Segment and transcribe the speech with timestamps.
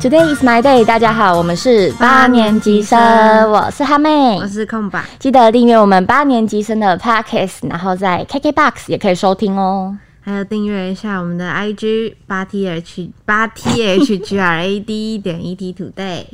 [0.00, 2.98] Today is my day，大家好，我们是八年级生，
[3.50, 5.04] 我是哈妹，我是空白。
[5.18, 9.94] 记得订阅我们八年级生的 podcast，然后在 KKBox 也可以收听哦。
[10.22, 16.24] 还有订阅一下我们的 IG 八 T H 八 T H G R A D 点 E T Today，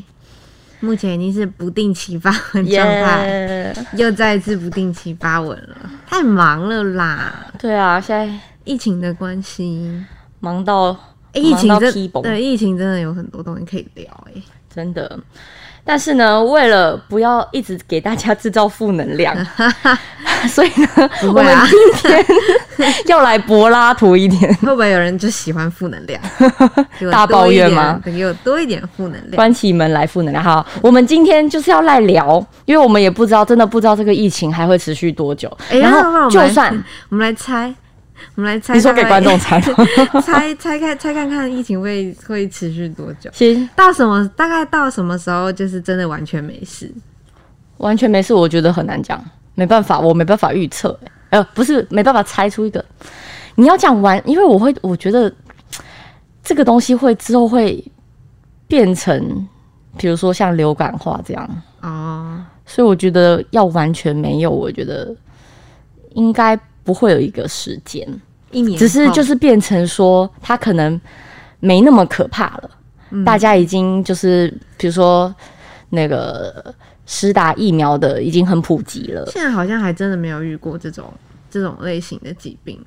[0.78, 3.74] 目前已经是不定期发文状态。
[3.94, 7.46] 又再一次不定期发文了，太忙了啦。
[7.58, 10.04] 对啊，现在疫情的关系，
[10.38, 10.96] 忙到
[11.40, 14.42] 疫情真对疫情真的有很多东西可以聊哎，
[14.74, 15.18] 真的。
[15.88, 19.36] 但是呢，为了不要一直给大家制造负能量，
[20.50, 21.78] 所以呢，我们今
[22.10, 22.27] 天
[23.06, 24.52] 要来柏拉图一点。
[24.56, 26.20] 会不会有人就喜欢负能量？
[27.12, 28.00] 大抱怨吗？
[28.05, 29.36] 给我多一点负能量。
[29.36, 30.42] 关起门来负能量。
[30.42, 35.56] 好，我们今天就是要来聊，因为我们也不知道，真的不知道这个疫情还会持续多久。
[35.70, 36.72] 然后，就算
[37.10, 37.72] 我们来猜。
[38.34, 39.61] 我们来猜，你说给观众猜，
[40.23, 43.31] 猜猜看，猜看看疫情会会持续多久？
[43.33, 46.92] 行，到什么大概到什么时候就是真的完全没事？
[47.78, 49.23] 完全没事，我觉得很难讲，
[49.55, 50.98] 没办法，我没办法预测。
[51.31, 52.84] 呃，不是没办法猜出一个。
[53.56, 55.33] 你要讲完，因为我会，我觉得
[56.42, 57.84] 这个东西会之后会
[58.67, 59.47] 变成，
[59.98, 62.47] 比如说像流感化这样啊。
[62.64, 65.14] 所以我觉得要完全没有，我觉得
[66.14, 66.58] 应该。
[66.87, 68.09] 不会有一个时间，
[68.53, 70.98] 一年，只是就是变成说，它可能
[71.61, 72.70] 没那么可怕了。
[73.25, 74.48] 大家已经就是，
[74.79, 75.34] 比如说
[75.91, 76.75] 那个
[77.07, 79.29] 施打疫苗的已经很普及了。
[79.33, 81.12] 现在好像还真的没有遇过这种
[81.51, 82.81] 这种类型的疾病。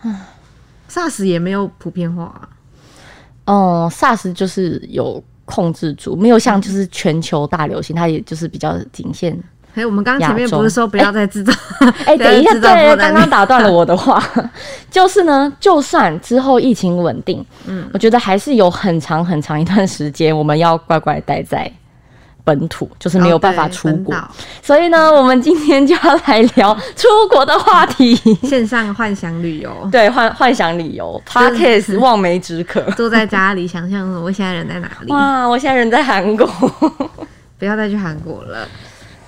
[0.00, 0.28] 啊，
[0.90, 2.48] SARS 也没有普遍化。
[3.46, 9.38] 哦，SARS 就是有控制住，没有像就是全球大流行，它也就是比较仅限。
[9.74, 11.52] 哎，我们刚刚前面不是说不要再制造？
[12.06, 14.22] 哎，等一下，对，刚刚打断了我的话，
[14.90, 21.70] 就是呢，就算之后疫情稳定，嗯，我觉得还是有很长很长一段时间，我们要乖乖待在
[22.44, 24.14] 本土，就是没有办法出国。
[24.62, 28.14] 所以呢，我们今天就要来聊出国的话题，
[28.46, 35.10] 线上幻想旅游，对，幻幻想旅游，Podcast 望梅止渴，坐在家里想象我现在人在哪里？
[35.10, 36.46] 哇，我现在人在韩国，
[37.58, 38.68] 不要再去韩国了。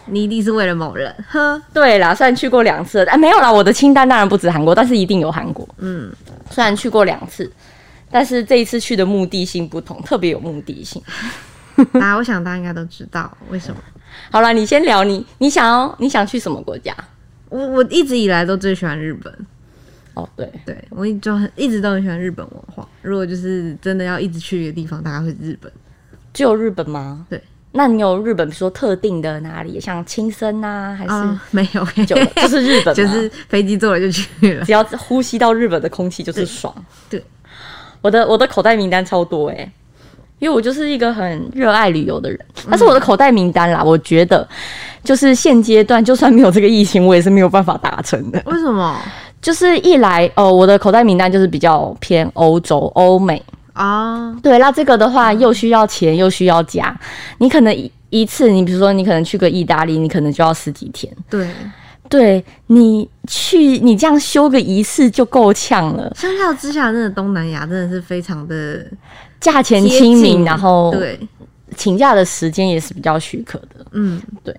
[0.07, 5.69] 你一定是为了某人，呵，对啦，虽然去过两次，哎，没有啦，我的清单当然不止韩国，但是一定有韩国。
[5.79, 6.11] 嗯，
[6.51, 7.51] 虽然去过两次，
[8.11, 11.03] 但是这一次去的目的性不同，特别有目的性。
[12.01, 13.81] 啊，我想大家应该都知道为什么。
[14.31, 16.95] 好了，你先聊你，你想要你想去什么国家？
[17.49, 19.33] 我我一直以来都最喜欢日本。
[20.15, 22.89] 哦，对对，我就很一直都很喜欢日本文化。
[23.03, 25.71] 如果就是真的要一直去一个地方，大概会日本。
[26.33, 27.27] 只有日本吗？
[27.29, 27.43] 对。
[27.77, 31.85] 那你有日本比如说特定的哪里，像青森呐，还是没有？
[32.05, 34.65] 就 就是日本，就是飞机坐了就去了。
[34.65, 36.75] 只要呼吸到日本的空气就是爽。
[37.09, 37.23] 对，
[38.01, 39.71] 我的我的口袋名单超多哎，
[40.39, 42.41] 因为我就是一个很热爱旅游的人。
[42.69, 44.47] 但是我的口袋名单啦，我觉得
[45.05, 48.43] 就是现阶段就算没有这个疫情，我也是没有办法达成的。
[48.47, 48.99] 为什么？
[49.43, 53.41] 就是一来哦，我的口袋名单就是比较偏欧洲、欧美。
[53.77, 56.99] 啊，对，那这个的话又需要钱又需要假，
[57.39, 61.15] 你可能一一次，你比如说你可能去个意大利，你可能就要十几天。
[61.29, 61.47] 对，
[62.09, 66.11] 对你去你这样修个一次就够呛了。
[66.17, 68.87] 相较之下，真的东南亚真的是非常的
[69.41, 71.21] 价钱亲民，然后对
[71.77, 73.85] 请假的时间也是比较许可的。
[73.93, 74.57] 嗯，对。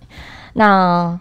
[0.54, 1.20] 那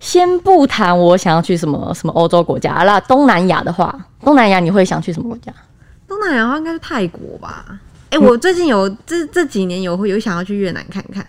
[0.00, 5.52] 先不谈我想要去什么什么欧洲国家，那东南亚的话，东南亚你会想去什么国家？
[6.22, 7.64] 东南亚的话应该是泰国吧？
[8.10, 11.26] 哎，我最近有这这几年有有想要去越南看看。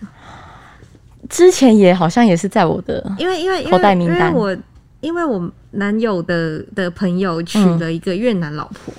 [1.30, 4.30] 之前也好像也是在我的因为因为口袋名单。
[4.30, 4.58] 因为我
[5.00, 8.94] 因为我男友的的朋友娶了一个越南老婆，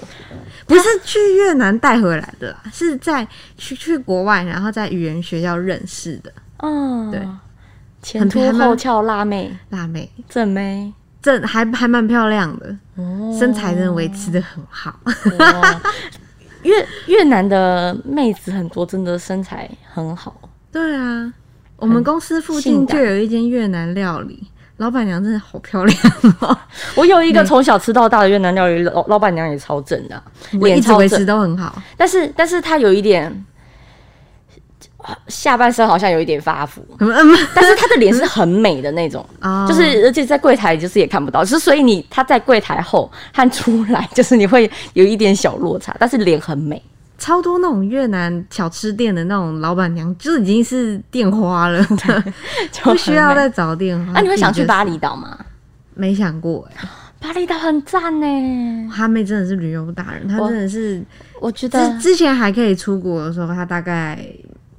[0.66, 3.26] 不是去越南带回来的啦，是在
[3.56, 6.32] 去去国外，然后在语言学校认识的。
[6.58, 7.20] 哦，对，
[8.02, 10.92] 前凸后翘辣妹，辣妹正妹。
[11.24, 12.66] 这还还蛮漂亮的，
[13.38, 14.94] 身材真的维持的很好。
[16.62, 20.38] 越越南的妹子很多，真的身材很好。
[20.70, 21.32] 对啊，
[21.76, 25.98] 我们公司附近就有一间越南料理，老板娘真的好漂亮
[26.40, 26.54] 哦。
[26.94, 30.22] 我有一个从小吃到大的越南料理，老老板娘也超正的，
[30.52, 31.82] 脸维持都很好。
[31.96, 33.46] 但是，但是她有一点。
[35.28, 36.84] 下半身好像有一点发福，
[37.54, 39.24] 但是他的脸是很美的那种，
[39.68, 46.82] 就是而且在柜台就是也看不到，是所以你他在柜台后和出来就是你会有一点小落差，但是脸很美。
[47.16, 51.82] 超多那种越南小吃店的那种老板娘就已经是电花了，
[52.82, 54.12] 不需要再找电话。
[54.14, 55.38] 那你会想去巴厘岛吗？
[55.94, 56.88] 没想过哎。
[57.22, 58.90] 巴厘岛很赞呢。
[58.90, 61.02] 哈妹真的是旅游达人，她真的是
[61.40, 64.18] 我觉得之之前还可以出国的时候，她大概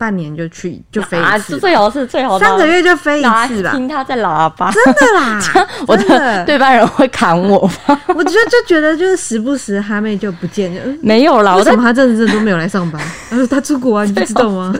[0.05, 5.41] 半年就去就飞啊，一次，最好是最好三个月就飞一次吧，听他在喇叭，真的啦，
[5.87, 7.99] 我真的对班人会砍我吗？
[8.15, 13.01] 我就就觉得就是时不时哈妹就不见，就嗯没有啦，我什么他这阵子都没有来上班？
[13.31, 14.71] 他说他出国啊，你不知道吗？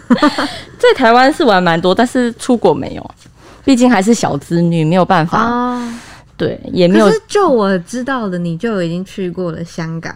[0.77, 3.12] 在台湾是玩蛮多，但是出国没有，
[3.63, 5.94] 毕竟还是小资女，没有办法，哦，
[6.38, 7.12] 对，也没有可。
[7.13, 10.16] 是就我知道的，你就已经去过了香港，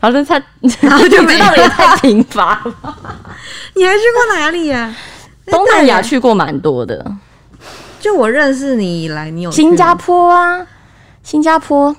[0.00, 0.42] 反正他，
[0.80, 2.96] 然后就没知道的也太贫乏了。
[3.76, 4.94] 你还去过哪里呀、
[5.46, 7.04] 东南亚去过蛮多的，
[8.00, 10.66] 就我认识你以来，你有新加坡啊，
[11.22, 11.94] 新加坡。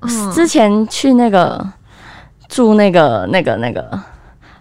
[0.00, 0.32] 嗯。
[0.32, 1.64] 之前去那个
[2.48, 3.86] 住那个那个那个，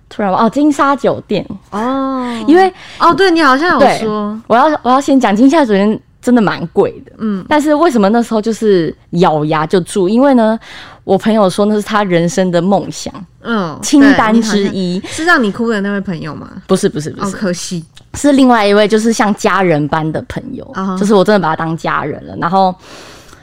[0.10, 10.10] 突然忘哦金沙酒店，哦，因为哦，对你好像有对说，我要我要先讲金沙酒店真的蛮贵的，嗯，但是为什么那时候就是咬牙就住？
[10.10, 10.58] 因为呢，
[11.06, 16.50] 我朋友说那是他人生的梦想嗯，清单之一，是让你哭的那位朋友吗？
[16.68, 17.86] 不是不是不哦，是，可惜，
[18.16, 20.98] 是另外一位，就是像家人般的朋友哦。
[21.00, 22.36] 就是我真的把他当家人了。
[22.42, 22.76] 然后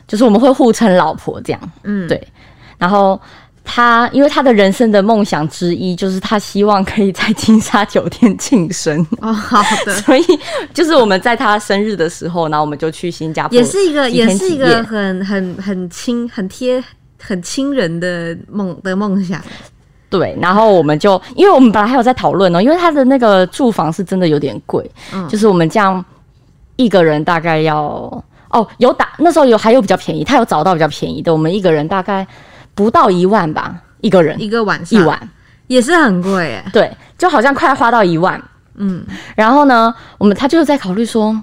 [0.07, 2.21] 就是我们会互称老婆这样，嗯，对。
[2.77, 3.19] 然后
[3.65, 10.25] 他因为他的人生的梦想之一，就是他希望可以在金沙酒店庆生，哦，好的， 所以
[10.75, 16.83] 就是我们在他生日的时候，然后我们就去新加坡，也是一个，几也是一个很很很亲、很贴、
[17.23, 19.41] 很亲人的梦的梦想。
[20.11, 26.05] 对，然后我们就，因为我们本来还有在讨论哦，因为他的那个住房是真的有点贵，嗯就是我们这样
[26.77, 32.27] 一个人大概要哦，有打那时候有还有比较便宜，他有找到比较便宜的，我们一个人大概
[32.75, 35.31] 不到一万吧，一个人一个晚上一晚，
[35.67, 36.71] 也是很贵哎。
[36.75, 38.39] 对，就好像快花到一万。
[38.75, 39.05] 嗯，
[39.35, 41.35] 然后呢，我们他就是在考虑说，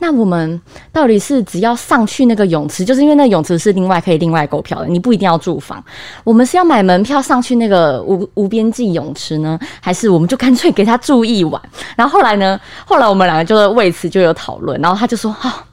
[0.00, 0.60] 那我们
[0.92, 5.82] 到底是只要上去那个泳池，就是因为那个泳池是另外可以另外购票的，你不一定要住房。
[6.22, 11.60] 我们是要买门票上去那个无无边际泳池呢，还是我们就干脆给他住一晚？
[11.96, 15.64] 然后后来呢， 后来我们两个就为此就有讨论，然后他就说，啊，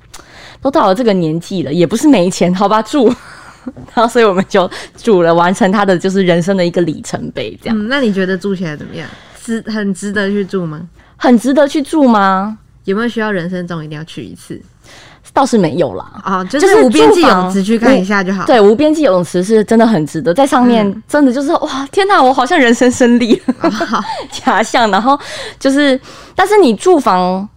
[0.62, 3.14] 都到了这个年纪了，也不是没钱，好吧，住。
[3.96, 9.08] 然后所以我们就住了，完成他的就是人生的一个里程碑，这样、嗯，那你觉得住起来怎么样？
[9.44, 10.82] 值很值得去住吗？
[11.18, 12.60] 很值得去住吗？
[12.86, 14.60] 有没有需要人生中一定要去一次？
[15.34, 16.06] 倒是没有啦。
[16.24, 18.46] 哦，就就是是无边际泳池去看一下就好。
[18.46, 23.70] 对，无边际泳池是真的很值得，在上面嗯真的就是、哇，天哪，我好像人生胜利了
[24.32, 24.90] 假象。
[24.90, 25.20] 然后
[25.60, 26.00] 就是，
[26.36, 27.48] 但是你住房。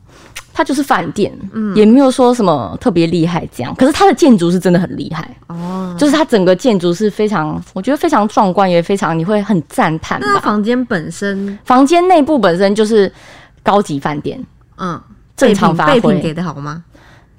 [0.50, 3.72] 它就是饭店，嗯也没有说什么特别厉害这样。
[3.76, 10.36] 可是它的建筑是真的很厉害，哦，就是它整个建筑是非常，我觉得非常壮观，也非常你会很赞叹那。
[10.40, 13.12] 房间本身，房间内部本身就是
[13.62, 14.44] 高级饭店，
[14.78, 15.00] 嗯，
[15.38, 16.84] 正常发挥，给的好吗？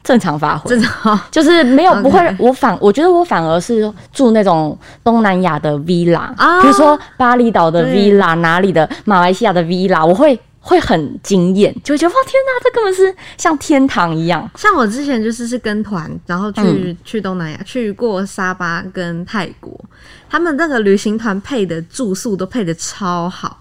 [0.01, 0.81] 正常发挥正。
[0.81, 1.19] 常。
[1.29, 14.49] 就是没有不会，我反我觉得我反而是住那种东南亚的 villa，、啊比如说巴厘岛的 villa，哪里的马来西亚的 villa，我会会很惊艳，就会觉得哇天哪，这根本是像天堂一样。
[14.55, 19.77] 像我之前就是是跟团，然后去、嗯去东南亚，去过沙巴跟泰国，
[20.29, 23.57] 他们那个旅行团配的住宿都配的超好，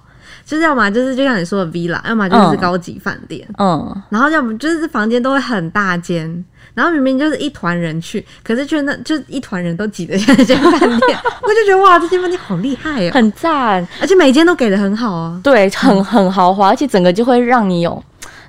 [0.48, 2.56] 就是要么就是就像你说的 villa，要么就是嗯。
[2.56, 6.42] 高级饭店，嗯，然后要么就是房间都会很大间，
[6.72, 15.38] 然后明明就是一团人去，可是却那就一团人都挤得像那间饭店， 我就觉得哇，这间饭店好厉害哦，很赞，而且每间都给的很好啊。
[15.44, 18.02] 对，很很豪华，而且整个就会让你有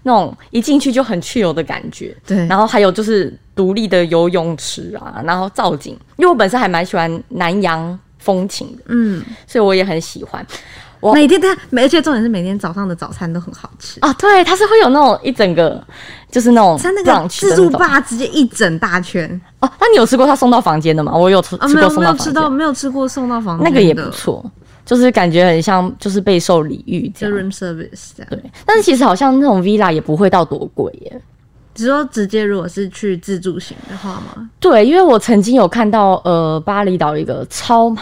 [0.04, 2.16] 那种一进去就很去游的感觉。
[2.26, 10.46] 对，然后还有就是独立的游泳池啊，然后造景，因为我本身还蛮喜欢南洋风情的，嗯，所以我也很喜欢。
[11.00, 14.00] 我每天他，而且重点是每天早上的早餐都很好吃。
[14.02, 15.82] 啊，对，它是会有那种一整个，
[16.30, 19.30] 就是那种它那个自助吧直接一整大圈
[19.60, 19.72] 哦。
[19.80, 21.16] 那你有吃过他送到房间的吗？
[21.16, 24.44] 我有吃啊，吃没有送到房间，到没有吃过送到房间那个也不错，
[24.86, 27.46] 就是感觉很像就是备受礼遇这就样。
[27.46, 28.30] room service 这样。
[28.30, 31.22] 对，但是其实好像那种 villa 也不会到多贵耶。
[31.76, 34.50] 只说直接如果是去自助型的话吗？
[34.60, 37.96] 对，因为我曾经有看到呃巴厘岛一个超，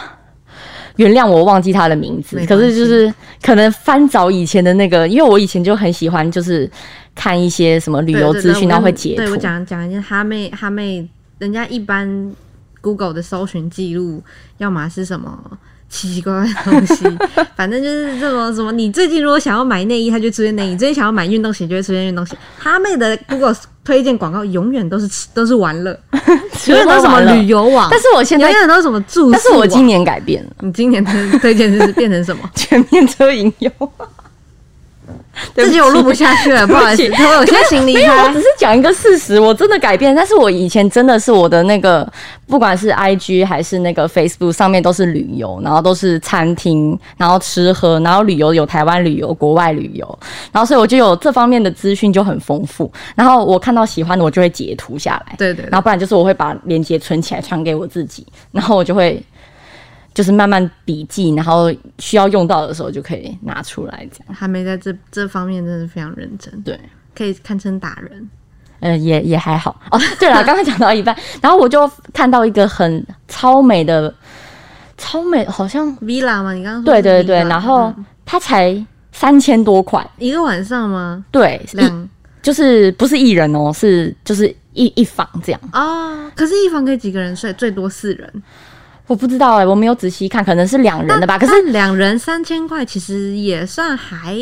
[0.98, 3.12] 原谅我忘记他的名字可是就是
[3.42, 6.70] 可能翻找以前的那个，因为我以前就很喜欢就是
[7.14, 9.16] 看一些什么旅游资讯，然后会截图。
[9.16, 12.32] 对我讲讲一下哈妹哈妹，人家一般
[12.80, 14.22] Google 的搜寻记录，
[14.58, 15.58] 要么是什么。
[15.88, 17.04] 奇奇怪怪的东西，
[17.56, 18.70] 反正就是这种什么。
[18.72, 22.36] 你最近如果想要买内衣，它就出现内衣；最近想要买运动鞋，就会出现运动鞋。
[22.58, 25.98] 他妹的 Google 推荐广告永远都是吃 都是玩乐，
[26.66, 29.32] 永远都是什么旅游网，但是我现在永，远都是什么住宿。
[29.32, 32.48] 但是我今年改变了，你今年的推荐是变成什么？
[32.54, 33.70] 全面车影游。
[35.54, 38.40] 对不起这集我录不下去了，不好意思，我有在行李没有，我只。
[38.40, 40.14] 是讲一个事实，我真的改变。
[40.14, 42.10] 但是我以前真的是我的那个，
[42.46, 50.18] 不管是 IG 还是那个 Facebook 上面都是旅游，然后都是餐厅，然后吃喝，然后旅游有台湾旅游、国外旅游，
[50.50, 52.90] 然后所以我就有这方面的资讯就很丰富。
[53.14, 59.22] 然后我看到喜欢的，我就会截图下来，对对对然后不然就是我会把链接存起来传给我自己，然后我就会
[60.18, 64.34] 就是慢慢笔记，然后需要用到的时候就可以拿出来这样。
[64.34, 66.76] 还没在这这方面真的非常认真，对。
[67.14, 68.28] 可以堪称打人。
[68.80, 70.00] 呃，也也还好哦。
[70.18, 74.12] 对了，刚刚讲到一半， 然后我就看到一个很超美的，
[74.96, 76.52] 超美，好像 villa 吗？
[76.52, 81.24] 你刚刚说是对对对，然后嗯它才三千多块，一个晚上吗？
[81.30, 82.08] 对，两
[82.42, 85.60] 就是不是一人哦，是就是一一房这样。
[85.72, 87.52] 哦，可是一房可以几个人睡？
[87.52, 88.42] 最多四人。
[89.08, 91.36] 我不知道哎、我没有仔细看，可能是两人的吧。
[91.38, 94.36] 可是两人三千块，其实也算还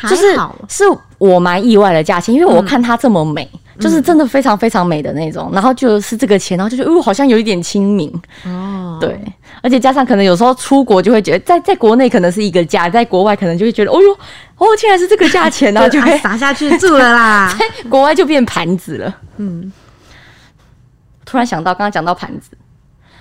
[0.00, 0.56] 还就是好。
[0.68, 0.82] 是
[1.18, 8.10] 我蛮意外的价钱，因为我看它这么美，就是真的非常非常美的那种，然后就是这个钱，然后就觉得哦，好像有一点亲民。
[8.46, 9.20] 哦，对，
[9.62, 14.10] 而且加上可能有时候出国就会觉得，在在国内可能是一个价，在国外可能就会觉得，哦哟，
[14.56, 17.54] 哦，竟然是这个价钱，然 后就啊会撒下去住了啦。
[17.90, 19.14] 国外就变盘子了。
[19.36, 19.70] 嗯，
[21.26, 22.50] 突然想到，刚刚讲到盘子，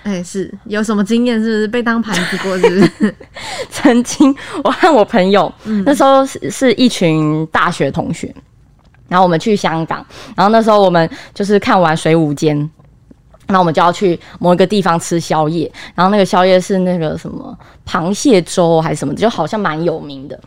[0.05, 1.41] 哎、是有什么经验？
[1.41, 2.55] 是不是被当盘子过？
[2.59, 3.15] 是不是？
[3.71, 4.33] 曾经
[4.63, 5.51] 我和我朋友、
[5.83, 8.31] 那时候是是一群大学同学，
[9.07, 12.69] 然后我们去香港，然后那时候我们就是看完水舞间，
[13.47, 20.39] 那我们就要去某一个地方吃宵夜，然后那个宵夜是那个什么螃蟹粥还是什么，就好像蛮有名的。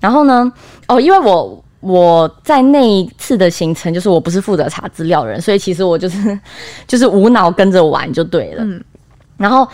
[0.00, 0.50] 然后呢，
[0.88, 1.62] 哦，因为我。
[1.82, 6.38] 我在那一次的行程，就是我不是负责查资料的人，所以其实我就是
[6.86, 8.62] 就是无脑跟着玩就对了。
[8.62, 8.80] 嗯
[9.42, 9.68] 然后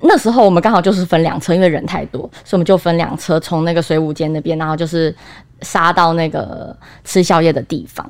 [0.00, 5.14] 那时候我们刚好就是分两车，因为人太多，所以我们就分两车从那个水舞间那边，然后就是
[5.60, 6.74] 杀到那个
[7.04, 8.08] 吃宵夜的地方。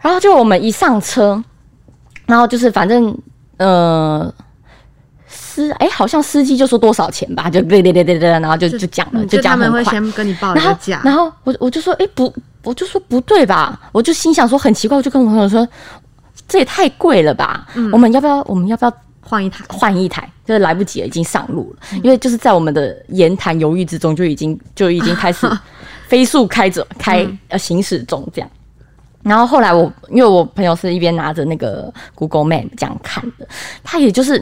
[0.00, 1.42] 然后就我们一上车，
[2.26, 3.16] 然后就是反正
[3.58, 4.32] 呃。
[5.26, 9.70] 司哎、好像司机就说多少钱吧，就对对对对对，然后就就讲了，嗯就他讲很快。
[9.70, 12.32] 们会先跟你报一然后然后我我就说，哎、不，
[12.64, 13.78] 我就说不对吧？
[13.92, 15.66] 我就心想说很奇怪，我就跟我朋友说，
[16.48, 17.68] 这也太贵了吧？
[17.74, 18.92] 嗯我们要不要我们要不要
[19.24, 19.64] 换一台。
[19.68, 20.30] 换一台？
[20.44, 25.50] 就是来不及了，已经上路了，因为就是在我们的言谈犹豫之中，就已经就已经开始
[26.06, 28.50] 飞速开着开呃行驶中这样。
[29.24, 33.48] 然后后来我因为我朋友是一边拿着那个 Google Map 这样看的，
[33.82, 34.40] 他也就是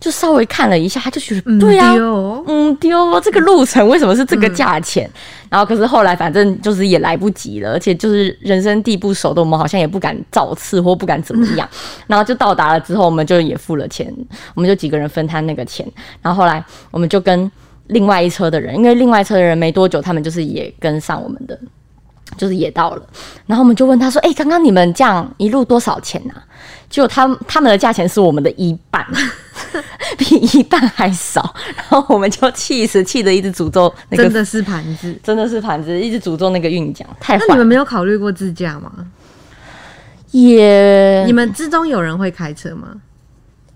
[0.00, 5.08] 就稍微看了一下，他就觉得对啊，丢嗯，丢这个路程为什么是这个价钱？
[5.48, 11.66] 然后可是后来反正就是也来不及了，而且就是人生地不熟的，我们好像也不敢造次或不敢怎么样。
[12.08, 14.12] 然后就到达了之后，我们就也付了钱，
[14.54, 15.86] 我们就几个人分摊那个钱。
[16.20, 17.50] 然后后来我们就跟
[17.86, 21.56] 另外一车的人，因为另外一车的人没多久，他们就是也跟上我们的。
[22.36, 23.02] 就是也到了，
[23.46, 26.42] 然后我们就问他说：“哎、刚刚你们这样一路多少钱啊？”
[26.88, 29.04] 结果他他们的价钱是我们的一半，
[30.16, 31.54] 比一半还少。
[31.74, 35.18] 然后我们就气死，气得一直诅咒那个真的是盘子。
[35.22, 37.56] 真的是盘子，一直诅咒那个运奖，太那你。
[37.56, 38.92] 们没有考虑过自驾吗？
[40.30, 42.88] 也你们之中有人会开车吗？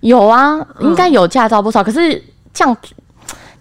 [0.01, 2.23] 有啊，应该有驾照不少，可是
[2.55, 2.77] 这样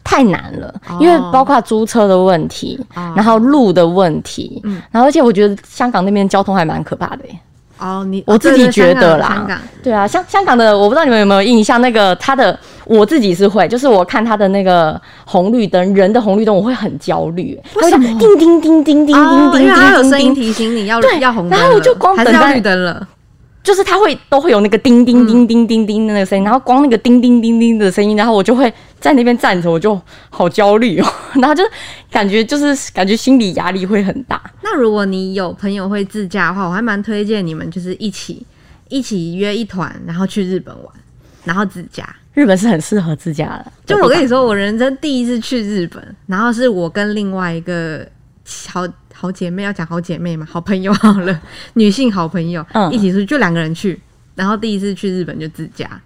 [0.04, 0.98] 太难了，哦。
[1.00, 4.82] 因为包括租车的问题，哦然后路的问题，嗯。
[4.92, 7.40] 然后而且我觉得香港那边交通还蛮可怕的耶。
[7.82, 9.48] 哦，你我自己觉得啦，
[9.82, 23.08] 对啊，香香港的我不知道你们有没有印象，那个他的我自己是会，就是我看他的那个红绿灯，人的红绿灯我会很焦虑，它会这样叮叮叮叮叮叮，叮叮因为它有叮声音叮，提醒你要对要红灯，然后我就光等待绿灯了。
[23.70, 31.08] 就是它会都会有那个叮叮叮叮叮叮的那个声音，然后光那个叮叮叮叮的声音，然后我就会在那边站着，我就好焦虑哦，
[31.40, 31.64] 然后就
[32.10, 34.42] 感觉就是感觉心理压力会很大。
[34.64, 38.44] 那如果你有朋友会自驾的话，我还蛮推荐你们就是一起
[38.88, 40.92] 一起约一团，然后去日本玩，
[41.44, 42.04] 然后自驾。
[42.34, 48.04] 日本是很适合自驾的，就我跟你说，我人生第一次去日本，然后是我跟另外一个
[48.70, 51.42] 好好姐妹，要讲好姐妹嘛，好朋友好了，
[51.76, 52.92] 女性好朋友、嗯。
[52.92, 54.00] 一起出去，就两个人去，
[54.36, 56.02] 然后第一次去日本就自驾，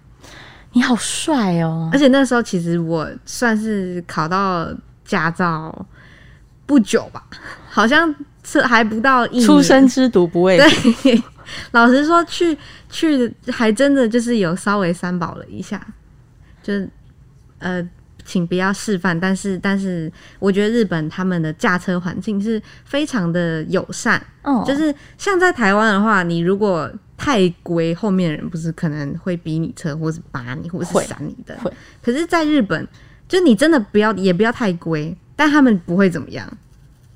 [0.72, 1.88] 你好帅哦。
[1.92, 4.68] 而，且那时候其实我算是考到
[5.04, 5.86] 驾照
[6.66, 7.24] 不久吧，
[7.70, 9.46] 好像是还不到一年。
[9.46, 10.92] 初生之犊不畏虎。
[11.02, 11.22] 对，
[11.72, 12.56] 老实说，去
[12.90, 15.80] 去还真的就是有稍微三宝了一下，
[16.62, 16.88] 就是
[17.58, 17.86] 呃，
[18.24, 19.18] 请不要示范。
[19.18, 31.72] 但是但是，我觉得日本他们的驾车环境是非常的友善，哦就是像在台湾的话，你如果太龟，后面的人不是可能会逼你车，或是扒你，或是会闪你的会。
[32.02, 32.86] 可是，在日本，
[33.28, 36.46] 就你真的不要也不要太龟，但他们不会怎么样。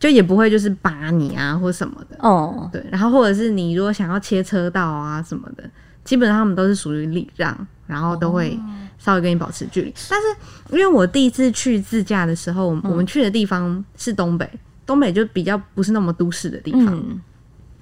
[0.01, 2.17] 就也不会就是扒你啊或什么的。
[2.21, 5.69] 哦，对，然后或者是你如果想要切车道啊什么的，
[6.05, 8.57] 基本上他们都是属于礼让，然后都会
[8.99, 9.93] 稍微跟你保持距离。
[10.09, 14.49] 但是因为我第一次去自驾的时候，我们去的地方是东北，
[14.87, 17.21] 东北就比较不是那么都市的地方，嗯，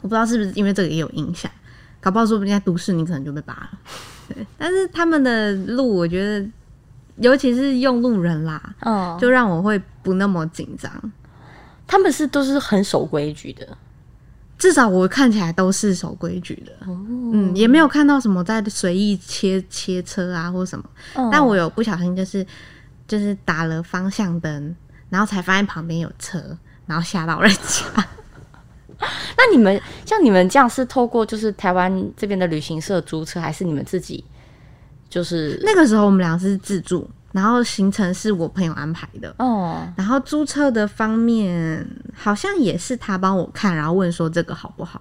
[0.01, 1.51] 我不知道是不是因为这个也有影响，
[2.01, 3.71] 搞不好说不定在都市你可能就被扒了。
[4.33, 6.49] 对，但是他们的路我觉得，
[7.17, 10.91] 尤其是用路人啦，哦，就让我会不那么紧张。
[11.87, 13.67] 他们是都是很守规矩的。
[14.59, 20.85] 至少我看起来都是守规矩的，嗯，也没有看到什么在随意切切车啊或什么。
[21.15, 22.45] 哦但我有不小心就是
[23.07, 24.75] 就是打了方向灯，
[25.11, 28.07] 然后才发现旁边有车，然后吓到人家。
[29.37, 34.25] 那你们像你们这样是透过就是台湾这边的旅行社租车，还是你们自己
[35.11, 35.61] 就是？
[35.63, 39.35] 那个时候我们俩是自助，然后行程是我朋友安排的。
[39.37, 44.99] 哦然后租车的方面好像也是他帮我看，然后问说这个好不好？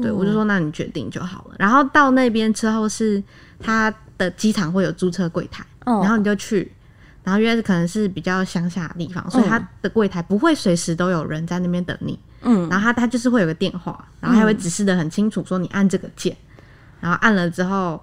[0.00, 1.56] 对我就说那你决定就好了。
[1.58, 3.20] 然后到那边之后是
[3.58, 6.72] 他的机场会有租车柜台，哦然后你就去。
[7.24, 12.16] 然后因为可能是比较乡下的地方，所以他的柜台不会随时都有人在那边等你。
[12.42, 16.36] 嗯然后他他就是会有个电话，然后他会指示的很清楚，说你按这个键，
[17.00, 18.00] 然后按了之后，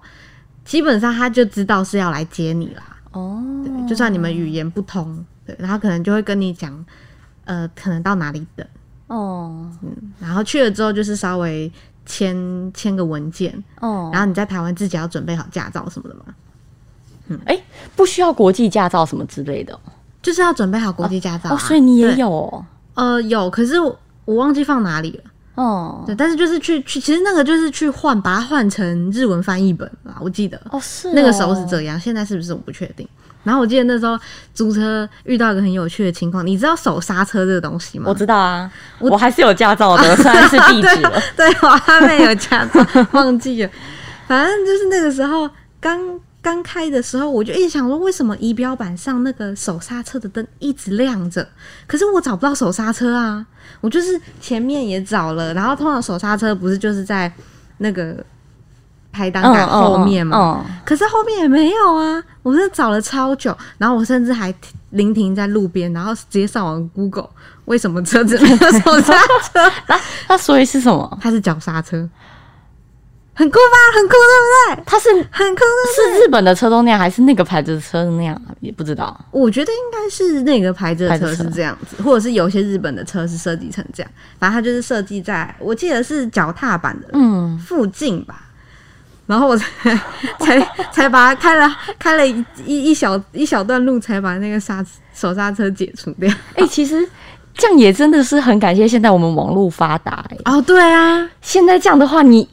[0.66, 2.82] 基本上他就知道是要来接你啦。
[3.14, 3.42] 哦。
[3.64, 6.84] 对，就算你们语言不通，对，然后可能就会跟你讲，
[7.44, 8.66] 呃，可能到哪里等，
[9.06, 9.70] 哦。
[9.82, 11.70] 嗯然后去了之后就是稍微
[12.06, 12.36] 签
[12.74, 16.24] 签个文件，哦，然后你在台湾自己要准备好驾照什么的嘛，
[17.28, 17.40] 嗯。
[17.46, 17.58] 哎、
[17.96, 19.78] 不需要国际驾照什么之类的
[20.22, 21.54] 就是要准备好国际驾照、啊。
[21.54, 22.66] 哦，所以你也有哦。
[22.94, 30.60] 呃有，可是我我忘记放哪里了，哦对，但是就是去去，其实那个就是去换，把它换成日文翻译本啦，我记得。
[30.70, 33.06] 哦是那个时候是，这样，现在是不是我不确定。
[33.44, 34.18] 然后我记得那时候
[34.54, 38.06] 租车遇到一个很有趣的情况，你知道手刹车这个东西吗？
[38.08, 41.12] 我知道啊，我还是有驾照的， 虽然是地址了。
[41.36, 43.70] 对，我还没有驾照， 忘记了。
[44.26, 51.48] 反正就是那个时候刚刚开的时候，我就一直想说，为什么仪表板上那个手刹车的灯一直亮着？
[51.86, 53.44] 可是我找不到手刹车啊！
[53.80, 57.32] 我就是前面也找了，然后通常手刹车不是就是在
[57.78, 58.22] 那个
[59.10, 60.62] 排档杆后面嘛？
[60.84, 62.22] 可是后面也没有啊！
[62.42, 67.30] 我是找了超久，然后我甚至还停临停在路边，然后直接上网 Google
[67.64, 69.72] 为什么车子没有 手刹车？
[69.88, 71.18] 那那所以是什么？
[71.22, 72.06] 它是脚刹车，
[73.34, 73.76] 很酷吧？
[73.94, 74.84] 很酷，对不对？
[74.86, 76.14] 它是很酷，对不对？
[76.18, 78.40] 是日本的车都那样，还是那个牌子的车那样？
[78.60, 79.18] 也不知道。
[79.30, 88.40] 我觉得应该是那个牌子的车是这样子，或者是有些日本的车是设计成这样，反正它就是设计在我记得是脚踏板的嗯，附近吧。
[89.26, 89.66] 然后我才
[90.38, 90.60] 才
[90.92, 96.30] 才把它开了开了一一一小一小段路，才把那个刹手刹车解除掉。
[96.56, 97.08] 哎、其实
[97.54, 102.46] 这样也真的是很感谢现在我们网络发达、哎，哦，对啊，现在这样的话，你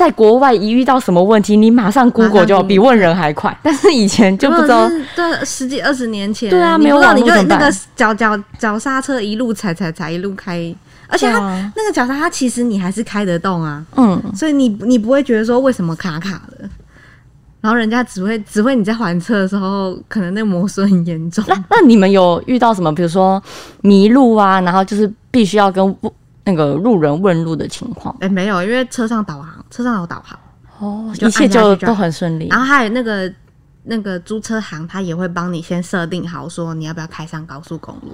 [0.00, 3.54] 在国外一遇到什么问题，你马上 Google 就比问人还快。
[3.62, 10.74] 但是以前就不知道对十几二十年前，对啊没有你不知道你就那个脚脚脚刹车一路踩踩踩一路开，
[11.06, 16.66] 而且它、啊那个脚刹它其实你还是开得动啊，嗯，所以你你不会觉得说为什么卡卡的。
[17.60, 21.44] 然后人家只会只会你在还车的时候，可能那磨损很严重。
[21.46, 23.42] 那那你们有遇到什么，比如说
[23.82, 25.94] 迷路啊，然后就是必须要跟
[26.44, 28.16] 那个路人问路的情况？
[28.20, 30.38] 哎，没有，因为车上导航，车上有导航，
[30.78, 32.48] 哦，一切就都很顺利。
[32.48, 33.32] 然后还有那个
[33.84, 38.10] 那个租车行，他也会帮你先设定好，说你要不要开上高速公路。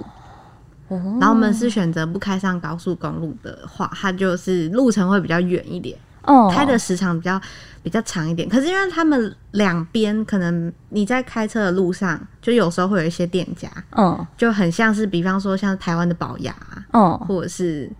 [0.89, 7.37] 哦然后我们是选择不开上高速公路的话，它就是路程会比较远一点，哦开的时长比较
[7.83, 8.47] 比较长一点。
[8.47, 17.91] 可是因为他们两边可能你在开车的路上，就有时候会有一些店家，嗯就很像是比方说像台湾的宝雅啊，嗯或者是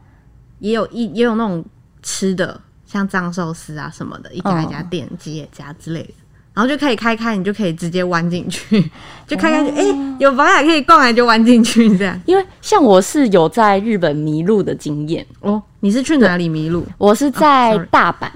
[0.59, 1.65] 也有一也有那种
[2.01, 2.57] 吃的，
[2.87, 6.13] 像藏寿司啊什么的，一家一家店、吉野家之类的。
[6.53, 8.81] 然后就可以开开，你就可以直接弯进去，
[9.27, 12.19] 就开开就哎、诶有宝雅可以逛，来就弯进去这样。
[12.25, 16.83] 因为像我是有在日本迷路的经验，哦，你是去哪里迷路？
[16.97, 18.27] 我是在大阪，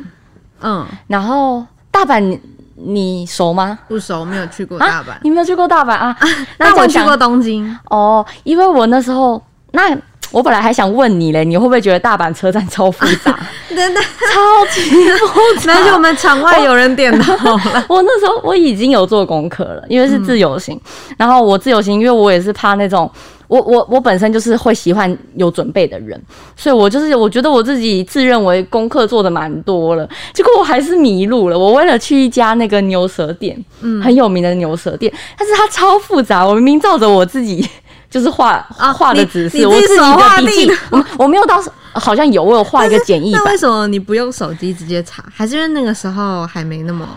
[0.61, 2.39] 嗯，然后大阪你
[2.75, 3.79] 你熟吗？
[3.87, 6.15] 不熟，没有去过大阪，你没有去过大阪啊？
[6.59, 7.75] 但这样讲我去过东京。
[7.89, 9.97] 哦，因为我那时候那。
[10.31, 13.37] 我本来还想问你嘞，你会不会觉得大阪车站超复杂，
[13.69, 15.73] 真的，超级复杂？
[15.75, 17.85] 而且我们场外有人点头了。
[17.89, 20.79] 我那时候我已经有做功课了，因为是自由行，
[21.17, 23.11] 然后我自由行，因为我也是怕那种，
[23.47, 26.19] 我我我本身就是会喜欢有准备的人，
[26.55, 31.59] 所以我就是我觉得我自己自认为功课做的蛮多了，结果我还是迷路了。
[31.59, 37.67] 我为了去一家那个牛舌店，嗯，很有名的牛舌店，但是它超复杂，我明明照着我自己
[38.11, 43.57] 就是画啊画的你指示，我自己的笔记地，我我没有到，好像有我有画一个简易版那为。
[43.57, 45.23] 什么你不用手机直接查？
[45.33, 47.07] 还是因为那个时候还没那么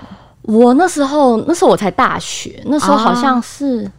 [0.43, 3.91] 我那时候那时候我才大学，那时候好像是、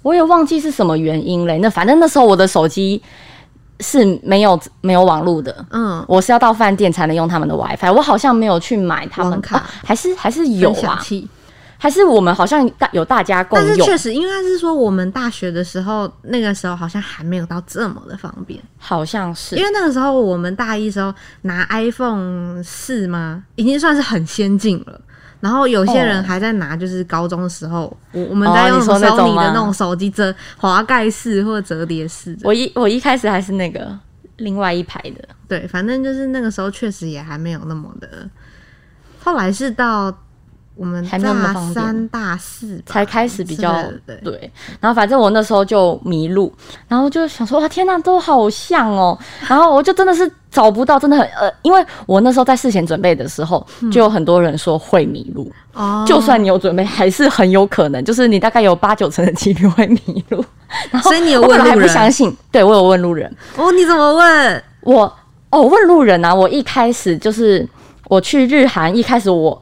[0.00, 1.58] 我也忘记是什么原因嘞。
[1.58, 3.02] 那反正那时候我的手机
[3.80, 7.92] 是没有没有网络的，嗯我是要到饭店才能用他们的 WiFi。
[7.92, 10.98] 我好像没有去买他们网卡哦还是还是有啊？
[11.80, 18.60] 还是我们好像大有大家共用但是确，实，因为他是说我们大学的时候，那个时候好像还没有到这么的方便。
[18.76, 25.00] 好像是因为那个时候我们大一时候拿 iPhone 四吗，已经算是很先进了。
[25.40, 32.40] 然后有些人哦还在拿，就是高中的时候，我我们哦在用你说那种 Sony 的那种手机折滑盖式或折叠式的。
[32.42, 33.96] 我一我一开始还是那个
[34.38, 38.28] 另外一排的，对，反正就是那个时候确实也还没有那么的。
[39.20, 40.12] 后来是到
[40.78, 41.74] 我们还没有那么大方便。
[41.74, 44.16] 三、大四才开始比较对。
[44.22, 46.52] 对，然后反正我那时候就迷路，
[46.86, 60.44] 然后就想说哇天呐，都好像哦，然后我就真的是找不到，真的很呃，因为我那时候在事前准备的时候，就有很多人说会迷路，哦，就算你有准备，还是很有可能，就是你大概有八九成的几率会迷路。
[60.90, 64.64] 然后所以你有我本来还不相信，对我有问路人，哦，你怎么问？
[64.82, 65.12] 我
[65.50, 67.66] 哦问路人啊，我一开始就是
[68.04, 69.60] 我去日韩，一开始我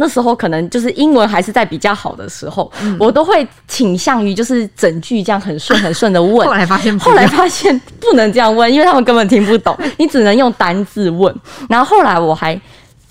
[0.00, 6.54] 那时候可能就是英文还是在比较好的时候，嗯我都会倾向于就是整句这样很顺很顺的问后。
[6.54, 11.32] 来发现不后来发现不能这样问，因为他们根本听不懂，你只能用单字问。
[11.68, 12.58] 然后后来我还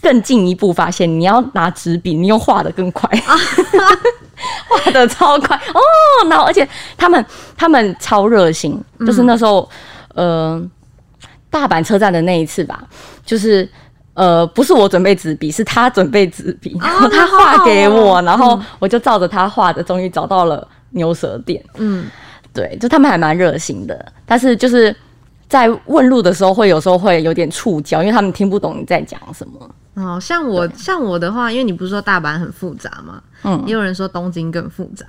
[0.02, 3.08] 更进一步发现，你要拿纸笔，你用画的更快，
[4.68, 5.80] 画的超快哦。
[6.28, 7.24] 然后而且他们
[7.56, 9.70] 他们超热心，就是那时候
[10.16, 10.60] 呃
[11.52, 12.82] 大阪车站的那一次吧，
[13.24, 13.70] 就是。
[14.14, 21.64] 呃，不是我准备纸笔，是他准备纸笔，然后 他画给我，然后我就照着他画的，终于找到了牛舌店。
[21.78, 22.06] 嗯，
[22.54, 24.94] 对，就他们还蛮热心的，但是就是
[25.48, 29.70] 在问路的时候，会有时候会有点触礁，因为他们听不懂你在讲什么。
[29.96, 33.22] 哦，像我像我的话，因为你不是说大阪很复杂吗？
[33.44, 35.06] 嗯也有人说东京更复杂。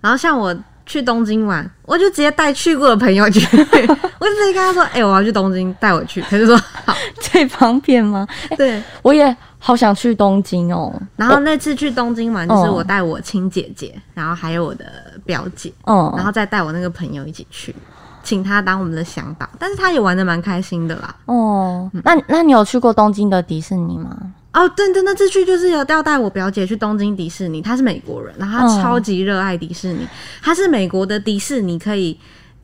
[0.00, 0.54] 然后像我
[0.86, 6.94] 去东京玩，我就直接带去过的朋友去，我就直接跟他说：“哎、我要去东京，带我去。”他就说：“好。
[7.20, 8.82] 最方便吗？”对。
[9.02, 10.92] 我也好想去东京哦。
[11.16, 14.84] 然后那次去东京玩，就是哦我带我亲姐姐，然后还有我的
[15.24, 17.74] 表姐，嗯，然后再带我那个朋友一起去，
[18.22, 19.48] 请他当我们的向导。
[19.58, 21.14] 但是他也玩的蛮开心的啦。
[21.26, 24.16] 哦，那那你有去过东京的迪士尼吗？
[24.56, 30.08] 哦，对对，那次去就是有要带我表姐去东京迪士尼，她是美国人，然后她嗯超级热爱迪士尼。
[30.42, 32.18] 她是美国的迪士尼可以，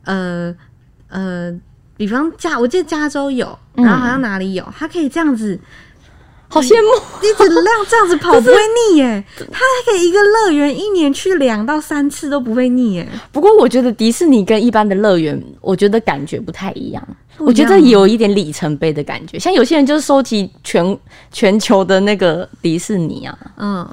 [0.05, 0.53] 呃
[1.07, 1.53] 呃，
[1.95, 5.59] 比方加，我记得加州有，嗯然后好像哪里有，她可以这样子
[6.53, 7.01] 好羡慕。
[7.21, 8.53] 一直让这样子跑不会
[8.91, 9.23] 腻耶。
[9.51, 13.07] 他还可以一个乐园一年去两到三次都不会腻耶。
[13.31, 17.01] 不过我觉得迪士尼跟一般的乐园，我觉得感觉不太一样。
[17.37, 20.97] 不一样我觉得有一点里程碑的感觉，像有些人就是收集全
[21.31, 23.89] 全球的那个迪士尼啊，嗯，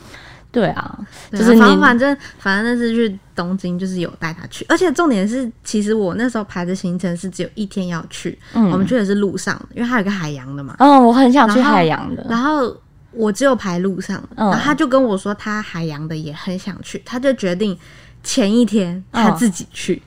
[0.52, 0.98] 对啊，
[1.30, 10.76] 对啊就是你反反正反正那次去东京就是有带他去，而且重点是，其实我那时候排的行程是只有一天要去，嗯我们去的是路上，因为它有个海洋的嘛。
[10.78, 12.76] 嗯，我很想去海洋的，然后
[13.12, 17.76] 我只有排路上，嗯然后他就跟我说他海洋的也很想去，他就决定
[18.22, 20.02] 前一天他自己去。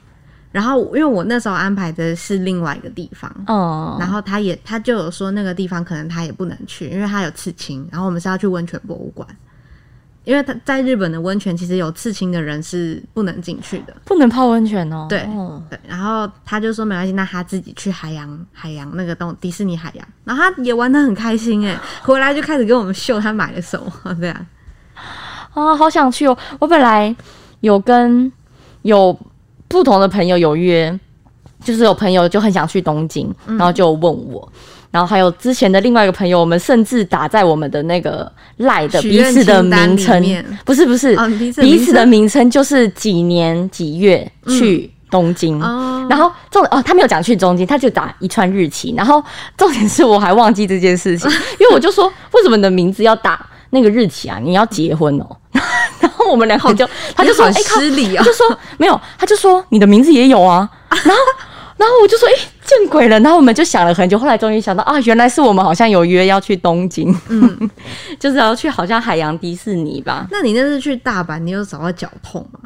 [0.52, 7.88] 然后因为我那时候安排的是另外一个地方，嗯，然后他也他就有说那个地方可能他也不能去，因为他有刺青。
[7.92, 9.28] 然后我们是要去温泉博物馆，
[10.24, 13.94] 因为他在日本的温泉其实有刺青的人是不能进去的。
[14.06, 15.06] 不能泡温泉哦。
[15.10, 24.48] 对哦对，然后他就说没关系，那他自己去海洋海洋那个东迪士尼海洋，然后他也玩的很开心哎， 回来就开始跟我们秀他买了什么，这样。
[25.54, 26.38] 啊，好想去哦！
[26.60, 27.16] 我本来
[27.60, 28.32] 有跟
[28.84, 29.18] 有
[29.68, 31.00] 不同的朋友有约，
[31.64, 34.52] 就是有朋友就很想去东京，嗯然后就问我。
[34.94, 40.24] 然后还有之前的另外一个朋友，我们甚至打在我们的那个赖的彼此的名称，
[40.64, 45.60] 不是不是，哦彼此的名称就是几年几月去东京。
[45.60, 48.94] 哦，然后重哦，他没有讲去东京，他就打一串日期。
[48.96, 49.24] 然后
[49.58, 51.28] 重点是我还忘记这件事情，
[51.60, 54.38] 因为我就说为什么你的名字要打那个日期啊？
[54.40, 55.26] 你要结婚哦。
[56.00, 60.70] 然后我们两个就，他就说：“哎、你好靠！”失礼啊他就说没有，他就说你的名字也有啊。
[60.90, 61.22] 然后，
[61.78, 62.34] 然后我就说：“哎、
[62.66, 67.70] 见鬼了！”然后我们就想了很久，后来终于想到啊，原来是我们好像有约要去东京，嗯，
[68.20, 72.60] 就是要去好像海洋迪士尼吧，那你那次去大阪，你有找到脚痛吗？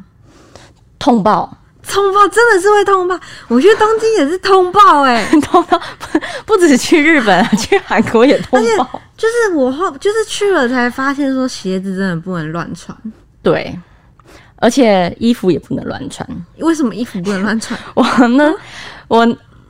[0.99, 1.57] 痛爆。
[1.89, 9.01] 痛爆真的是会痛爆，我去东京也是痛爆哎、 痛爆不不止去日本啊， 去韩国也痛爆。
[9.15, 12.93] 就是我后就是去了才发现说鞋子真的不能乱穿。
[13.41, 13.73] 对，
[14.57, 16.27] 而且衣服也不能乱穿。
[16.57, 17.79] 为什么衣服不能乱穿？
[17.95, 18.03] 我
[18.35, 18.53] 呢，
[19.07, 19.25] 我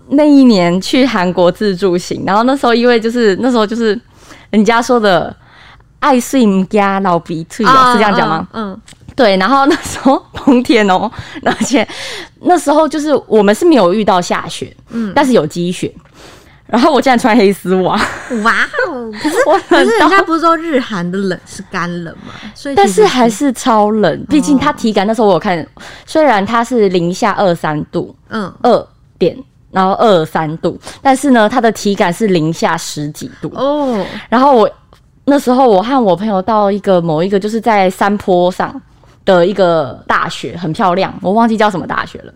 [0.09, 3.99] 那一年去韩国自助行，然后那时候因为就是那时候就是
[4.49, 5.35] 人家说的
[5.99, 8.47] 爱睡加老鼻涕啊，是这样讲吗？
[8.53, 8.79] 嗯，
[9.15, 11.11] 对，然后那时候冬天哦，
[11.43, 11.87] 而且
[12.41, 15.93] 那时候就是我们是没有遇到下雪，嗯，但是有积雪。
[16.67, 17.93] 然后我竟然穿黑丝袜，
[18.43, 19.09] 哇哦！
[19.23, 19.37] 可是
[19.69, 22.33] 可是人家不是说日韩的冷是干冷吗？
[22.53, 25.65] 所以但是还是超冷，毕竟它体感那时候我有看，
[26.05, 29.37] 虽然它是零下二三度，嗯，二点，
[29.71, 34.05] 然后二三度，但是呢，它的体感是零下十几度哦。
[34.29, 34.69] 然后我
[35.25, 38.81] 那时候我和我朋友到一个某一个就是在山坡上
[39.25, 42.33] 的一个大学，很漂亮，我忘记叫什么大学了。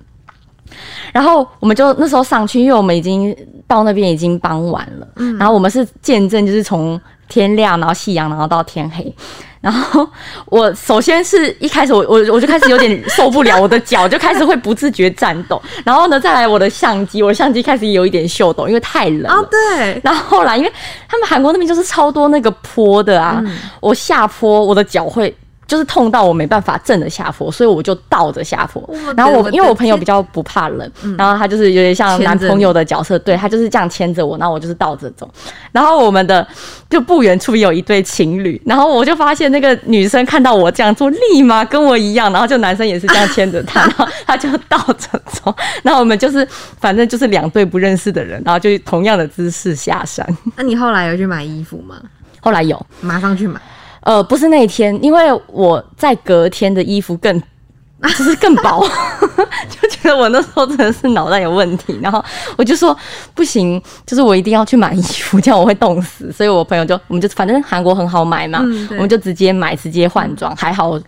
[1.12, 3.36] 然后我们就那时候上去，因为我们已经
[3.68, 5.08] 到那边已经傍晚了。
[5.16, 9.14] 嗯，然后我们是见证，就是从天亮，然后夕阳，然后到天黑。
[9.62, 10.10] 然后
[10.48, 15.62] 我首先是一开始我我我就开始有点受不了，我的脚就开始会不自觉颤抖。
[15.86, 19.36] 然后呢，再来我的相机，我的相机开始有一点秀抖，因为太冷了。
[19.36, 20.02] 哦，对。
[20.04, 20.74] 然后后来，因为
[21.08, 23.42] 他们韩国那边就是超多那个坡的啊，
[23.80, 25.34] 我下坡我的脚会。
[25.72, 28.84] 就是痛到我没办法正着下坡，所以我就倒着下坡。
[29.16, 35.26] 然后我因为我朋友比较不怕冷，然后他就是有点像男朋友的角色，对他就是这样牵着我，然后我就是倒着走。
[35.72, 36.46] 然后我们的
[36.90, 45.56] 就不远处有一对情侣，然后我就发现那个女生看到我这样做，立马跟我一样，然后就男生也是这样牵着她， 然后他就倒着走。
[45.84, 46.46] 然后我们就是
[46.82, 50.28] 反正就是两对不认识的人，然后就同样的姿势下山。
[50.58, 51.96] 那你后来有去买衣服吗？
[52.42, 53.62] 后来有，马上去买。
[54.02, 57.42] 呃，不是那一天，因为我在隔天的衣服更，
[58.18, 58.84] 就是更薄，
[59.70, 62.24] 就觉得我那时候真的是脑袋有问题，然后
[62.58, 62.98] 我就说
[63.36, 66.32] 不行，就是我一定要去买衣服，这样我会冻死。
[66.32, 68.60] 所以我朋友就，我们就反正韩国很好买嘛，
[68.92, 71.00] 我们就直接买，直接换装，还好。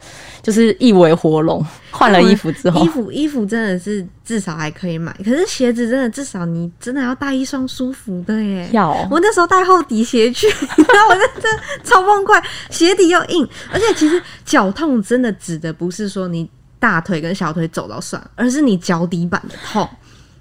[0.43, 8.69] 就是一尾活龙，换了衣服之后， 衣服衣服真的是至少还可以买，可是鞋子真的至少你真的要带一双舒服的耶。
[8.73, 11.49] 要，我那时候带厚底鞋去，你知道我真的
[11.85, 19.87] 超崩溃，鞋底又硬，而且其实脚痛真的指的不是说你大腿跟小腿走到算，而是你脚底板的痛，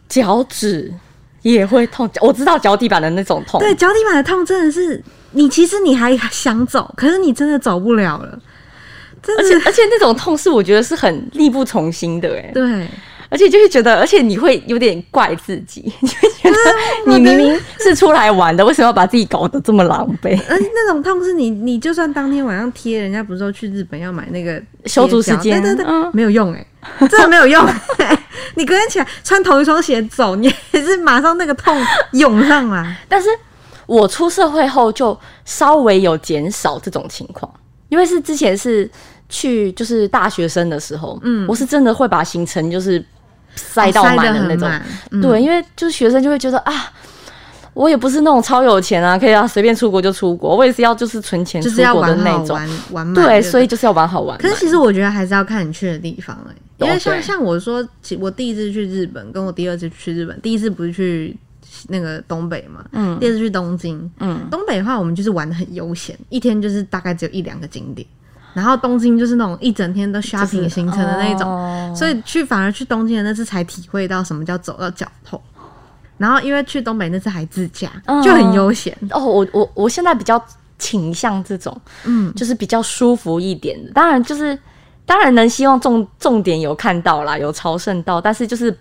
[0.08, 0.92] 脚趾
[1.42, 2.10] 也会痛。
[2.20, 8.36] 我知道脚底板的那种痛，对，脚底板的痛真的是你其实你还想走，可是你真的走不了了。
[9.38, 12.86] 而且而且那种痛是我觉得是很力不从心的哎，对，
[13.28, 16.56] 而且就是觉得，而且你会有点怪自己， 你会觉得
[17.06, 20.38] 你明明是出来玩的，为什么要把自己搞得这么狼狈？
[20.48, 26.66] 而 且那种痛是你，你就算当天晚上贴，人家不是说去日本要买那个修足时间，对对对，没有用哎，
[27.08, 27.66] 真的没有用。
[28.54, 31.74] 你隔天起来穿同一双鞋走，你也是马上那个痛
[32.12, 32.96] 涌上来。
[33.08, 33.28] 但是
[33.86, 37.50] 我出社会后就稍微有减少这种情况，
[37.88, 38.90] 因为是之前是。
[39.32, 43.02] 去就是大学生的时候，嗯，我是真的会把行程就是
[43.56, 44.70] 塞到满的那种，
[45.22, 46.92] 对，因为就是学生就会觉得啊，
[47.72, 54.36] 我也不是那种超有钱啊，可以啊随便出国就出国，我也是要就是存钱出国的那种，玩对，所以就是要玩好玩。
[54.38, 57.82] 可是其实我觉得还是要看你去的地方哎，因为像像我说，
[58.20, 61.34] 我第一次去日本，跟我第二次去日本，第一次不是去
[61.88, 68.06] 那个东北嘛，嗯，第二次去东京，嗯，东北的话我们就是玩的很悠闲，一天就是大概只有一两个景点。
[68.54, 75.40] 然后东京就是那种一整天都 shopping 行程的那种，所以去反而去东京的那次才体会到什么叫走到脚痛。
[76.18, 77.90] 然后因为去东北那次还自驾，
[78.22, 78.96] 就很悠闲。
[79.10, 80.42] 哦，我我我现在比较
[80.78, 83.90] 倾向这种，嗯，就是比较舒服一点的。
[83.92, 84.56] 当然就是
[85.04, 88.76] 当然能希望重重点有看到啦，有朝圣到，但是就是。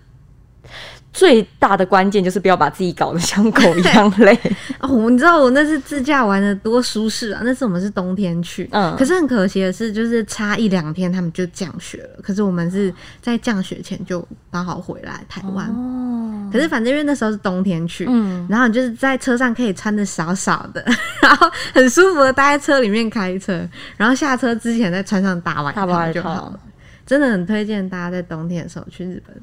[1.13, 4.37] 最大的关键就是不要把自己搞得像狗一样累
[4.79, 5.09] 哦。
[5.09, 7.41] 你知道我那次自驾玩的多舒适啊！
[7.43, 12.21] 那次我们是冬天去，嗯，可是很可惜的是，就是差一两天他们就降雪了。
[12.23, 15.67] 可是我们是在降雪前就刚好回来台湾。
[15.67, 20.81] 哦，可是反正因为那时候是冬天去，嗯，然后你就是在车上可以穿的少少的，
[21.21, 26.59] 然后很舒服的待在车里面开车，然后下车之前再穿上大外套就好了。
[27.05, 29.35] 真的很推荐大家在冬天的时候去日本。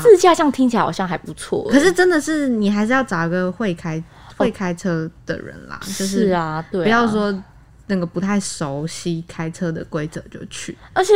[0.00, 4.02] 自驾这样听起来好像还不错，可是真的是你还是要找一个会开
[4.36, 5.78] 会开车的人啦。
[5.82, 7.34] 就是啊，对，不要说
[7.86, 10.76] 那个不太熟悉开车的规则就去。
[10.92, 11.12] 而且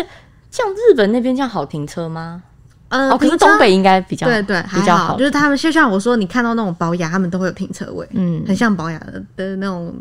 [0.51, 2.43] 像日本那边这样好停车吗？
[2.89, 9.95] 呃，哦，可是东北应该比较对对比较好，就是他们就像我说，你看到那种保雅，他们都会有停车位，嗯，很像保雅的的那种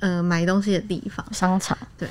[0.00, 1.78] 呃买东西的地方商场。
[1.96, 2.08] 对，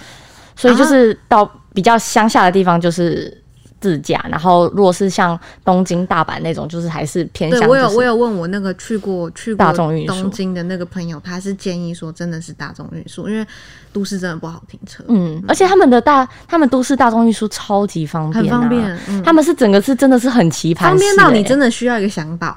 [0.56, 3.41] 所以就是到比较乡下的地方就是。
[3.82, 7.68] 自驾，然后如果是像东京、大阪那种，就是还是偏向、就是。
[7.68, 13.46] 对我有我有问我那个去过去过大众运输东京的那个朋友，他是建议说真的是大众运输，因为
[13.92, 19.24] 都市真的不好停车，嗯，而且他们的大，他们都市大众运输超级方便、啊，很方便，嗯。
[19.24, 22.56] 他们是整个是真的是很奇葩，方便到你真的需要一个向导，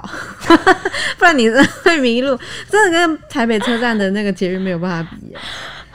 [1.17, 1.49] 不然你
[1.83, 2.37] 会迷路，
[2.69, 5.37] 真的跟台北车站的那个捷运没有办法比耶。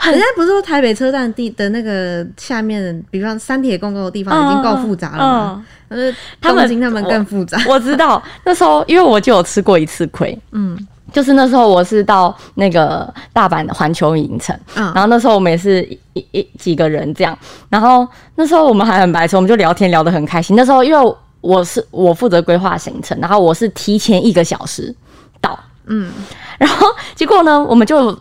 [0.06, 5.66] 人家不是说台北车站地的那个下面，比方三铁共构的地方已经够复杂了吗？
[5.88, 7.58] 但是他们东京他们更复杂。
[7.68, 10.78] 我 知道那时候，因为我就有吃过一次亏，嗯
[11.12, 17.36] 就是那时候我是到那个大阪的环球影城，嗯然后那时候我们也是一一一几个人这样，
[17.68, 20.54] 然后那时候我们还很白痴，我们就聊天聊得很开心。
[20.54, 24.94] 那时候因为我是我负责规划行程，然后我是提前一个小时
[25.40, 26.12] 到，嗯，
[26.58, 26.86] 然后
[27.16, 28.16] 结果呢，我们就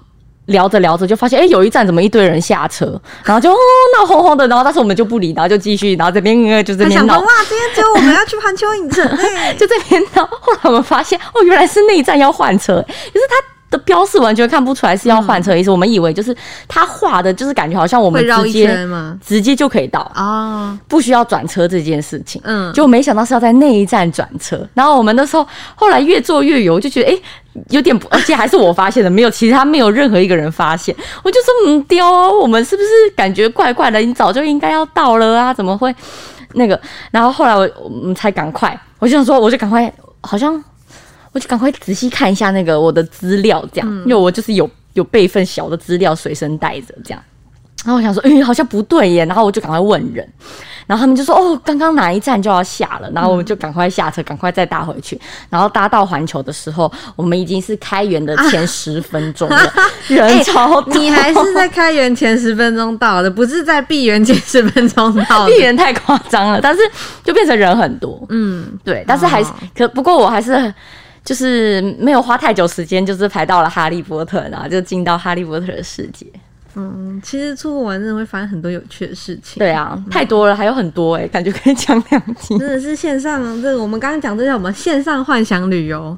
[0.50, 3.58] 聊着聊着就发现，哎、有一站怎么一堆人下车，然后就哦
[3.98, 10.26] 闹哄哄的，然后但是我们就不理，然后就继续，然后这边呃就这边闹哇，今天只有我们要去环球影城哎， 就这边闹。
[10.26, 13.36] 后来我们发现，哦，原来是那一站要换车，可是它
[13.70, 16.36] 的标示完全看不出来是要换车的意思，我们以为就是
[16.68, 19.18] 他画的，就是感觉好像我们直接吗？
[19.26, 22.42] 直接就可以到，啊，不需要转车这件事情。
[22.46, 27.22] 嗯，就没想到是要在那一站转车，然后我们那时候后来越做越有，我就觉得哎、诶
[27.70, 34.00] 有点不，而且还是我发现的，没有其他没有任何一个人发现，我就说嗯丢哦，我们是不是感觉怪怪的？
[34.00, 35.94] 你早就应该要到了啊，怎么会
[36.54, 36.80] 那个？
[37.12, 40.64] 然后后来我我们才赶快，我就想说我就赶快，好像
[41.32, 47.24] 我就赶快仔细看一下那个我的资料，这样，因为我就是有有备份小的资料随身带着这样。
[47.86, 50.28] 然后我想说，哎、好像不对耶，然后我就赶快问人，
[50.86, 55.18] 然后他们就说，哦，刚刚哪一站就要下了，然后我们就赶快下车，赶快再搭回去。
[55.50, 59.74] 然后搭到环球的时候，我们已经是开园的前十分钟了，
[60.10, 65.54] 人超多，你还是在开园前十分钟到的，不是在闭园前十分钟到的。
[65.54, 65.62] 闭。
[65.62, 66.82] 园太夸张了，但是
[67.24, 69.56] 就变成人很多，嗯，对，但是还是、哦。
[69.74, 70.74] 可不过我还是
[71.30, 76.26] 就是没有花太久时间，就是排到了哈利波特，然后就进到哈利波特的世界。
[76.74, 79.60] 嗯，其实出国玩真的会发生很多有趣的事情。
[79.60, 82.58] 对啊，太多了，还有很多哎、感觉可以讲两集。
[82.58, 84.74] 真的是线上，这个我们刚刚讲这叫什么？
[84.74, 86.18] 线上幻想旅游，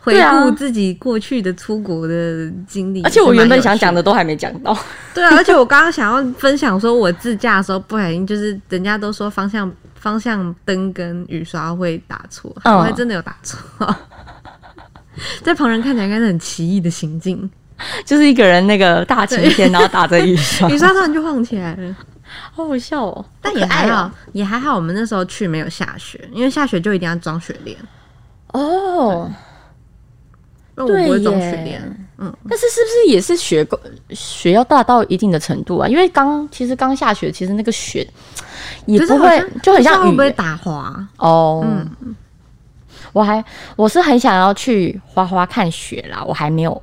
[0.00, 3.00] 回顾自己过去的出国的经历。
[3.04, 4.76] 而且我原本想讲的，的都还没讲到。
[5.14, 13.56] 对啊，而且我刚刚想要分享说，我自驾的时候不小心就是人家都说方向方向灯跟雨刷会打错，嗯我还真的有打错。
[15.42, 17.48] 在旁人看起来应该是很奇异的行径，
[18.04, 21.96] 就是一个人那个大晴天，然后打着雨刷，雨刷突然就晃起来了。
[22.54, 23.24] 好好笑哦。
[23.40, 27.76] 但也还好也还好，我们那时候去没有下雪，因为下雪就一定要装雪莲，
[28.52, 29.30] 哦，
[30.76, 32.06] 因为我不会装雪莲。
[32.20, 33.78] 嗯，但是是不是也是雪够
[34.10, 35.86] 雪要大到一定的程度啊？
[35.88, 38.06] 因为刚其实刚下雪，其实那个雪
[38.86, 41.08] 也不会就很像会不会打滑？
[41.16, 41.64] 哦。
[41.64, 42.14] 嗯
[43.18, 46.80] 我还我是很想要去滑滑看雪啦，我还没有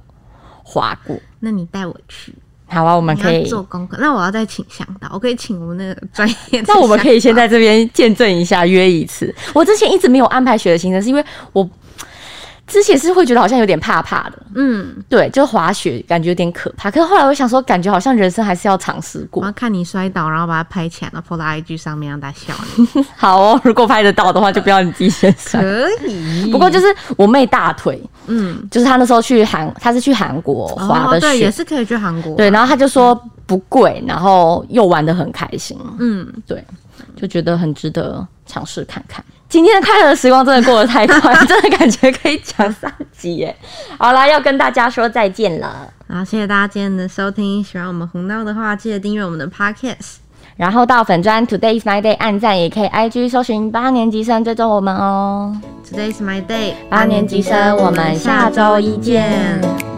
[0.64, 1.18] 滑过。
[1.40, 2.36] 那你带我去，
[2.68, 3.98] 好啊，我们可以，做功课。
[4.02, 6.62] 那我要再请向导，我可以请我们那个专业。
[6.68, 9.34] 那我们可以先在这边见证一下，约一次。
[9.54, 11.70] 我之前一直没有安排雪的行程，是因为我
[12.68, 16.90] 之前是会觉得好像有点怕怕的，嗯，对，就滑雪感觉有点可怕。
[16.90, 19.46] 可是后来我想说，感觉好像人生还是要尝试过我。
[19.46, 23.06] 要看你摔倒，然后把它拍起来，然后 po 到 IG 上面让大家笑你。
[23.16, 25.62] 好哦，如果拍得到的话，就不要你自己先摔。
[25.62, 32.32] 可以，不过就是我妹大腿，嗯，就是她那时候去韩，她是去韩国滑哦对，的雪，也是可以去韩国。
[32.32, 33.14] 啊对，然后她就说
[33.46, 36.66] 不贵，然后又玩得很开心，嗯，对，
[37.16, 39.24] 就觉得很值得尝试看看。
[39.56, 43.56] 今天的快乐时光真的过得太快， 真的感觉可以讲三集耶。
[43.98, 45.88] 好啦，要跟大家说再见了。
[46.10, 47.64] 好，谢谢大家今天的收听。
[47.64, 50.16] 喜欢我们红闹的话，记得订阅我们的 Podcast。
[50.58, 55.56] 然后到粉专 Today is my day 按赞，也可以 IG 搜寻八年级生追踪我们哦。
[55.90, 59.95] Today is my day，八年级生，我们下周一见。